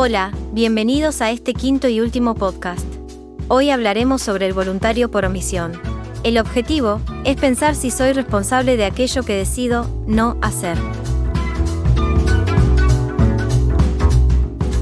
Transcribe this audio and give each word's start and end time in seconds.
Hola, 0.00 0.30
bienvenidos 0.52 1.20
a 1.22 1.32
este 1.32 1.54
quinto 1.54 1.88
y 1.88 1.98
último 1.98 2.36
podcast. 2.36 2.86
Hoy 3.48 3.70
hablaremos 3.70 4.22
sobre 4.22 4.46
el 4.46 4.52
voluntario 4.52 5.10
por 5.10 5.24
omisión. 5.24 5.72
El 6.22 6.38
objetivo 6.38 7.00
es 7.24 7.34
pensar 7.34 7.74
si 7.74 7.90
soy 7.90 8.12
responsable 8.12 8.76
de 8.76 8.84
aquello 8.84 9.24
que 9.24 9.34
decido 9.34 9.90
no 10.06 10.38
hacer. 10.40 10.78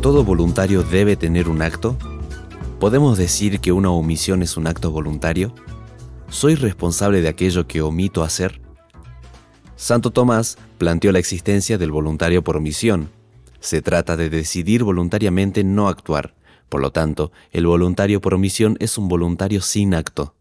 ¿Todo 0.00 0.24
voluntario 0.24 0.82
debe 0.82 1.16
tener 1.16 1.50
un 1.50 1.60
acto? 1.60 1.94
¿Podemos 2.80 3.18
decir 3.18 3.60
que 3.60 3.70
una 3.70 3.90
omisión 3.90 4.42
es 4.42 4.56
un 4.56 4.66
acto 4.66 4.92
voluntario? 4.92 5.54
¿Soy 6.30 6.54
responsable 6.54 7.20
de 7.20 7.28
aquello 7.28 7.66
que 7.66 7.82
omito 7.82 8.22
hacer? 8.22 8.62
Santo 9.76 10.10
Tomás 10.10 10.56
planteó 10.78 11.12
la 11.12 11.18
existencia 11.18 11.76
del 11.76 11.90
voluntario 11.90 12.42
por 12.42 12.56
omisión. 12.56 13.10
Se 13.62 13.80
trata 13.80 14.16
de 14.16 14.28
decidir 14.28 14.82
voluntariamente 14.82 15.62
no 15.62 15.88
actuar. 15.88 16.34
Por 16.68 16.80
lo 16.80 16.90
tanto, 16.90 17.30
el 17.52 17.64
voluntario 17.64 18.20
por 18.20 18.34
omisión 18.34 18.76
es 18.80 18.98
un 18.98 19.06
voluntario 19.06 19.60
sin 19.60 19.94
acto. 19.94 20.34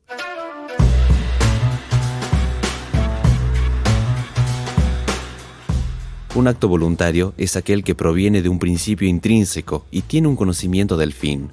Un 6.34 6.48
acto 6.48 6.68
voluntario 6.68 7.36
es 7.38 7.56
aquel 7.56 7.84
que 7.84 7.94
proviene 7.94 8.42
de 8.42 8.50
un 8.50 8.58
principio 8.58 9.08
intrínseco 9.08 9.86
y 9.92 10.02
tiene 10.02 10.28
un 10.28 10.36
conocimiento 10.36 10.98
del 10.98 11.14
fin. 11.14 11.52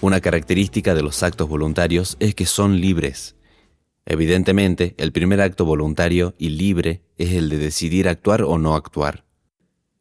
Una 0.00 0.20
característica 0.20 0.96
de 0.96 1.02
los 1.02 1.22
actos 1.22 1.48
voluntarios 1.48 2.16
es 2.18 2.34
que 2.34 2.46
son 2.46 2.80
libres. 2.80 3.36
Evidentemente, 4.06 4.96
el 4.98 5.12
primer 5.12 5.40
acto 5.40 5.64
voluntario 5.64 6.34
y 6.36 6.48
libre 6.48 7.02
es 7.16 7.32
el 7.32 7.48
de 7.48 7.58
decidir 7.58 8.08
actuar 8.08 8.42
o 8.42 8.58
no 8.58 8.74
actuar. 8.74 9.24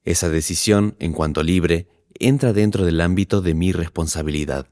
Esa 0.05 0.29
decisión, 0.29 0.95
en 0.99 1.13
cuanto 1.13 1.43
libre, 1.43 1.87
entra 2.19 2.51
dentro 2.51 2.85
del 2.85 2.99
ámbito 2.99 3.41
de 3.41 3.53
mi 3.53 3.71
responsabilidad. 3.71 4.67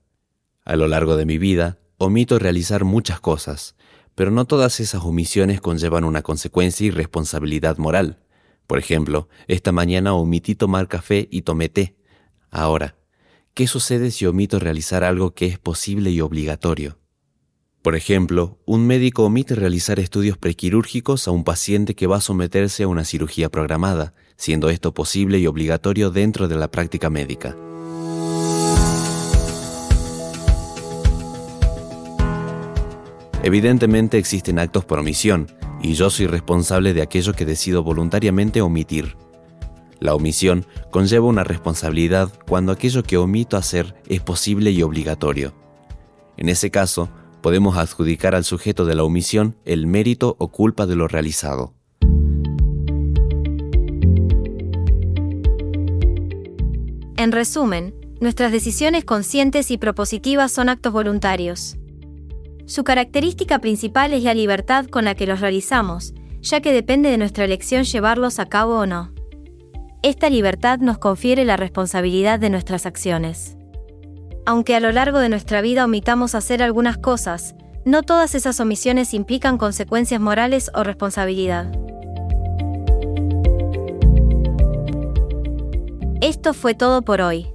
A 0.66 0.76
lo 0.76 0.88
largo 0.88 1.16
de 1.16 1.26
mi 1.26 1.38
vida, 1.38 1.80
omito 1.98 2.38
realizar 2.38 2.84
muchas 2.84 3.20
cosas, 3.20 3.76
pero 4.14 4.30
no 4.30 4.46
todas 4.46 4.80
esas 4.80 5.04
omisiones 5.04 5.62
conllevan 5.62 6.04
una 6.04 6.22
consecuencia 6.22 6.86
y 6.86 6.92
responsabilidad 6.92 7.78
moral. 7.78 8.20
Por 8.68 8.78
ejemplo, 8.78 9.30
esta 9.48 9.72
mañana 9.72 10.14
omití 10.14 10.56
tomar 10.56 10.88
café 10.88 11.28
y 11.32 11.44
tomé 11.44 11.70
té. 11.70 11.96
Ahora, 12.50 12.98
¿qué 13.54 13.68
sucede 13.68 14.12
si 14.12 14.26
omito 14.26 14.60
realizar 14.60 15.04
algo 15.04 15.34
que 15.34 15.46
es 15.48 15.60
posible 15.60 16.12
y 16.12 16.22
obligatorio? 16.22 17.01
Por 17.82 17.96
ejemplo, 17.96 18.60
un 18.66 18.86
médico 18.86 19.24
omite 19.24 19.56
realizar 19.56 20.00
estudios 20.00 20.38
prequirúrgicos 20.38 21.28
a 21.28 21.32
un 21.32 21.44
paciente 21.44 21.96
que 21.96 22.06
va 22.06 22.18
a 22.18 22.22
someterse 22.22 22.84
a 22.84 22.88
una 22.88 23.06
cirugía 23.06 23.50
programada, 23.50 24.14
siendo 24.36 24.70
esto 24.70 24.94
posible 24.94 25.40
y 25.40 25.48
obligatorio 25.48 26.12
dentro 26.12 26.48
de 26.48 26.56
la 26.58 26.70
práctica 26.70 27.10
médica. 27.10 27.58
Evidentemente 33.42 34.20
existen 34.20 34.60
actos 34.60 34.86
por 34.86 35.00
omisión, 35.00 35.48
y 35.82 35.96
yo 35.96 36.12
soy 36.12 36.28
responsable 36.28 36.94
de 36.94 37.02
aquello 37.02 37.34
que 37.34 37.46
decido 37.46 37.82
voluntariamente 37.82 38.62
omitir. 38.62 39.18
La 40.00 40.14
omisión 40.14 40.68
conlleva 40.92 41.26
una 41.26 41.44
responsabilidad 41.44 42.32
cuando 42.48 42.72
aquello 42.72 43.02
que 43.02 43.18
omito 43.18 43.58
hacer 43.58 43.96
es 44.08 44.22
posible 44.22 44.70
y 44.70 44.84
obligatorio. 44.84 45.56
En 46.38 46.50
ese 46.50 46.70
caso, 46.70 47.10
podemos 47.42 47.78
adjudicar 47.78 48.36
al 48.36 48.44
sujeto 48.44 48.86
de 48.86 48.96
la 48.96 49.04
omisión 49.04 49.56
el 49.66 49.88
mérito 49.88 50.36
o 50.40 50.50
culpa 50.50 50.86
de 50.86 50.96
lo 50.96 51.08
realizado. 51.08 51.74
En 57.18 57.32
resumen, 57.32 57.94
nuestras 58.20 58.52
decisiones 58.52 59.06
conscientes 59.06 59.70
y 59.70 59.78
propositivas 59.78 60.52
son 60.52 60.70
actos 60.70 60.92
voluntarios. 60.92 61.78
Su 62.66 62.84
característica 62.84 63.60
principal 63.60 64.14
es 64.14 64.24
la 64.24 64.34
libertad 64.34 64.86
con 64.86 65.06
la 65.06 65.16
que 65.16 65.28
los 65.28 65.40
realizamos, 65.40 66.14
ya 66.42 66.62
que 66.62 66.72
depende 66.72 67.10
de 67.10 67.18
nuestra 67.18 67.46
elección 67.46 67.84
llevarlos 67.84 68.40
a 68.40 68.48
cabo 68.48 68.80
o 68.80 68.86
no. 68.86 69.14
Esta 70.04 70.30
libertad 70.30 70.80
nos 70.80 70.98
confiere 70.98 71.46
la 71.46 71.58
responsabilidad 71.58 72.40
de 72.40 72.50
nuestras 72.50 72.88
acciones. 72.88 73.56
Aunque 74.46 74.76
a 74.76 74.80
lo 74.80 74.92
largo 74.92 75.20
de 75.20 75.30
nuestra 75.30 75.62
vida 75.62 75.86
omitamos 75.86 76.34
hacer 76.36 76.64
algunas 76.64 76.98
cosas, 76.98 77.56
no 77.86 78.04
todas 78.04 78.36
esas 78.36 78.60
omisiones 78.60 79.14
implican 79.14 79.58
consecuencias 79.58 80.20
morales 80.20 80.72
o 80.74 80.84
responsabilidad. 80.84 81.72
Esto 86.22 86.54
fue 86.54 86.76
todo 86.76 87.02
por 87.02 87.22
hoy. 87.22 87.48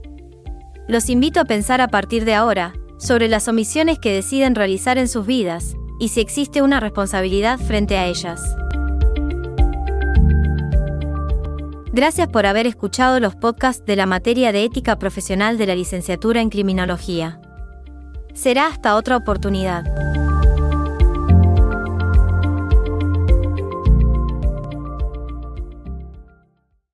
Los 0.89 1.09
invito 1.09 1.41
a 1.41 1.45
pensar 1.45 1.81
a 1.81 1.89
partir 1.89 2.25
de 2.25 2.35
ahora, 2.35 2.75
sobre 2.99 3.29
las 3.29 3.49
omisiones 3.49 3.99
que 3.99 4.13
deciden 4.13 4.55
realizar 4.55 4.99
en 4.99 5.09
sus 5.09 5.27
vidas 5.27 5.75
y 5.99 6.09
si 6.09 6.21
existe 6.21 6.63
una 6.63 6.81
responsabilidad 6.81 7.59
frente 7.59 7.97
a 7.97 8.07
ellas. 8.07 8.43
Gracias 11.97 12.29
por 12.29 12.45
haber 12.45 12.67
escuchado 12.67 13.21
los 13.21 13.37
podcasts 13.37 13.87
de 13.87 13.97
la 13.97 14.05
materia 14.05 14.53
de 14.53 14.65
ética 14.65 14.99
profesional 14.99 15.57
de 15.57 15.65
la 15.65 15.75
licenciatura 15.75 16.43
en 16.43 16.51
criminología. 16.51 17.41
Será 18.35 18.67
hasta 18.67 18.97
otra 18.97 19.17
oportunidad. 19.17 20.06